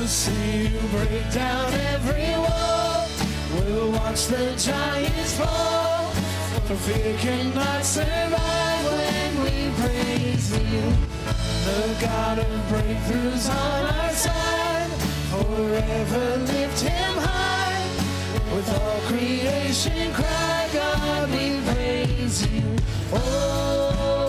[0.00, 3.06] We'll see you break down every wall.
[3.52, 6.08] We'll watch the giants fall.
[6.64, 10.80] For fear cannot survive when we praise you.
[11.66, 14.90] The God of breakthroughs on our side.
[15.32, 17.84] Forever lift him high.
[18.54, 22.62] With all creation cry, God, we praise you.
[23.12, 24.19] Oh,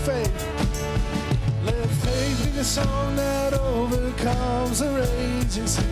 [0.00, 0.32] faith,
[1.64, 5.82] let faith be the song that overcomes the raging sea.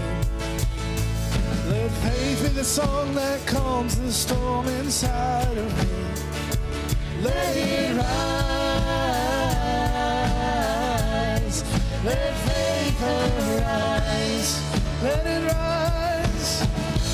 [1.69, 5.85] Let faith be the song that calms the storm inside of me.
[7.23, 8.09] Let it rise.
[12.05, 14.63] Let faith arise.
[15.03, 16.67] Let it rise.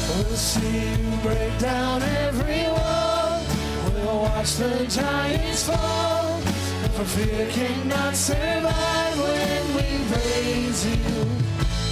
[0.09, 3.43] We'll see you break down every wall.
[3.87, 6.24] We'll watch the giants fall.
[7.05, 10.97] For fear cannot survive when we praise you.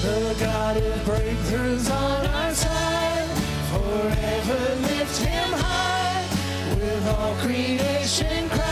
[0.00, 3.28] The God of breakthroughs on our side.
[3.72, 6.24] Forever lift him high.
[6.70, 8.71] With all creation cry,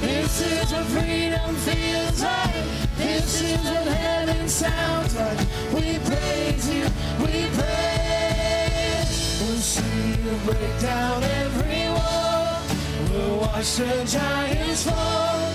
[0.00, 2.54] This is what freedom feels like.
[2.96, 5.38] This is what heaven sounds like.
[5.74, 6.84] We praise you,
[7.20, 9.10] we praise.
[9.40, 12.62] We'll see you break down every wall.
[13.10, 15.50] We'll watch the giants fall.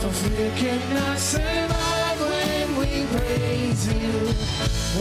[0.00, 4.12] For fear cannot survive when we praise you.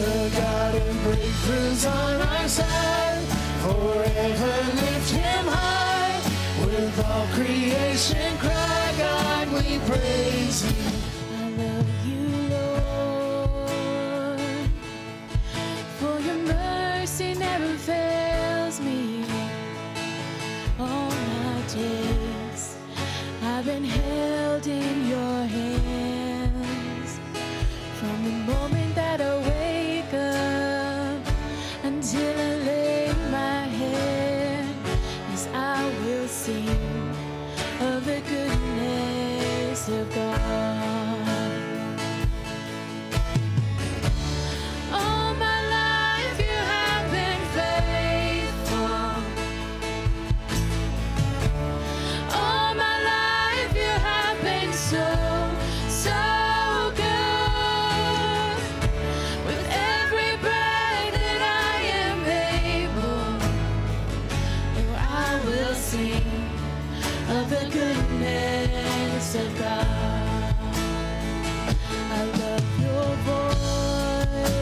[0.01, 3.27] The God of breakthroughs on our side.
[3.61, 5.78] Forever lift him high.
[6.79, 11.18] With all creation cry, God, we praise you.
[65.79, 66.21] Sing
[67.29, 70.55] of the goodness of God.
[72.11, 74.59] I love your voice.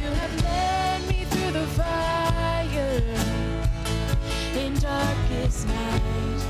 [0.00, 3.02] You have led me through the fire
[4.56, 6.42] in darkest night.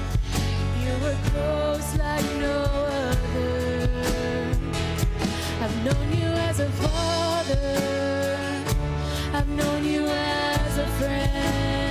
[0.83, 2.59] You were close like no
[3.03, 3.91] other.
[5.62, 7.77] I've known you as a father.
[9.35, 11.86] I've known you as a friend.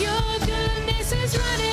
[0.00, 1.71] Your goodness is running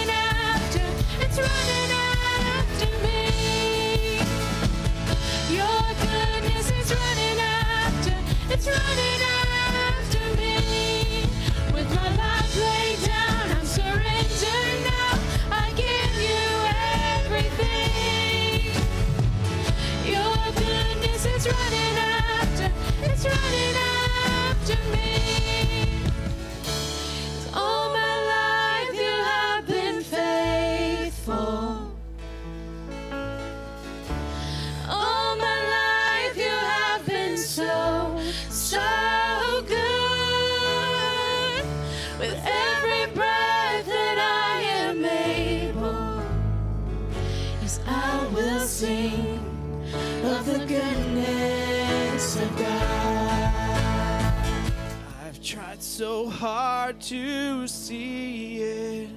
[55.99, 59.09] so hard to see it.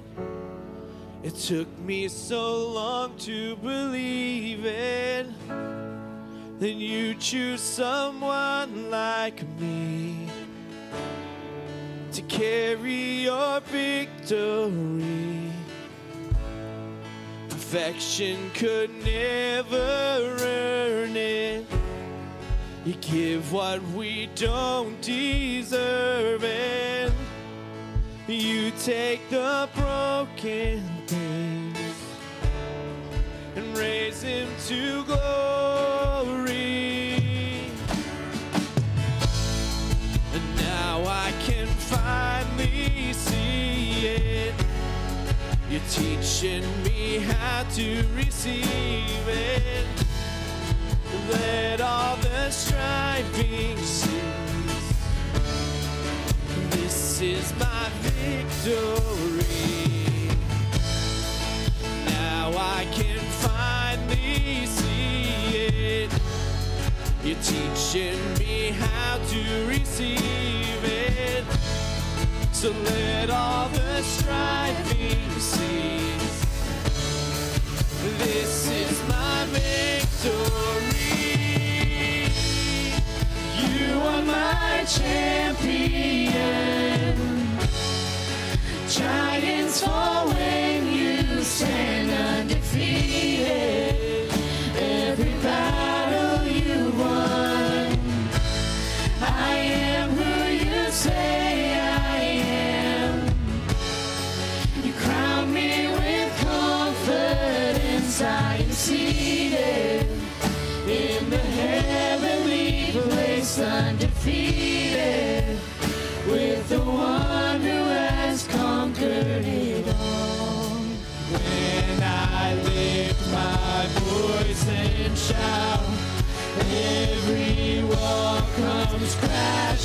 [1.23, 5.25] It took me so long to believe it.
[6.59, 10.27] Then you choose someone like me
[12.11, 15.53] to carry your victory.
[17.47, 21.32] Perfection could never earn it.
[23.01, 27.13] Give what we don't deserve, and
[28.27, 31.77] you take the broken things
[33.55, 36.09] and raise him to glory.
[40.33, 44.55] And now I can finally see it.
[45.69, 50.02] You're teaching me how to receive it.
[51.31, 54.93] Let all the striving cease.
[56.71, 59.49] This is my victory.
[62.05, 66.11] Now I can finally see it.
[67.23, 71.45] You're teaching me how to receive it.
[72.51, 76.45] So let all the striving cease.
[78.19, 80.92] This is my victory.
[84.53, 86.33] My champion.
[88.87, 92.62] Giants fall when you stand.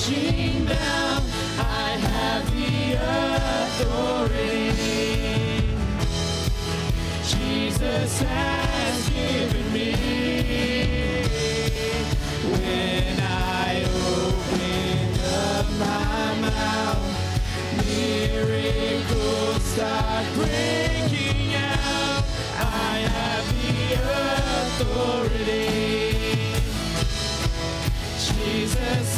[0.08, 1.22] Crashing down.
[1.58, 2.94] I have the
[3.68, 4.70] authority.
[7.24, 9.92] Jesus has given me.
[12.52, 17.14] When I open up my mouth,
[17.86, 22.24] miracles start breaking out.
[22.56, 23.94] I have the
[24.70, 25.68] authority.
[28.34, 29.17] Jesus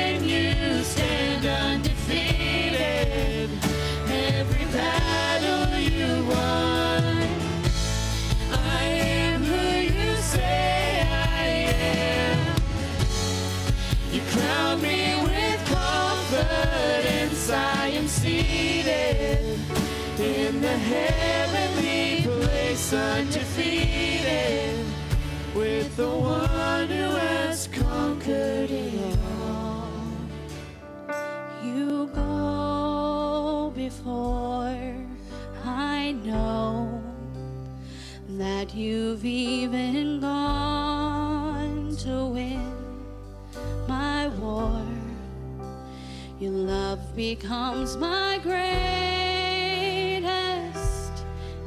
[47.35, 49.13] becomes my greatest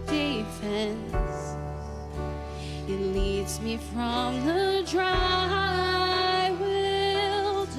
[0.07, 1.57] defense.
[2.87, 7.77] It leads me from the dry wilderness.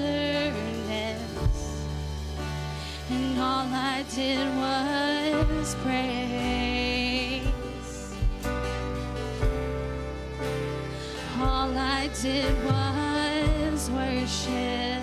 [3.12, 7.44] And all I did was praise.
[11.40, 14.95] All I did was worship.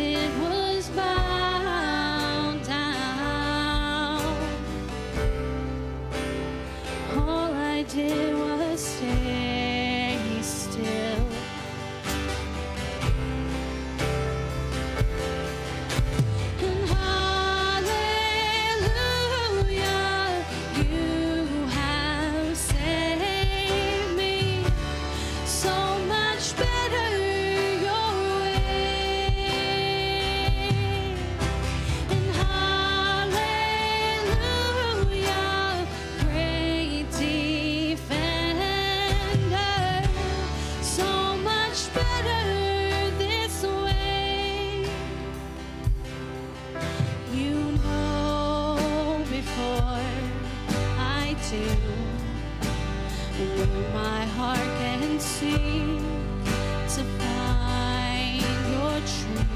[0.00, 0.47] All I did was
[51.48, 51.56] to
[53.38, 55.98] where my heart can see
[56.94, 59.48] to find your truth.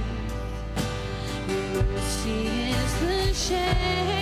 [1.47, 4.22] Mercy is the shade.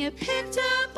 [0.00, 0.89] you picked up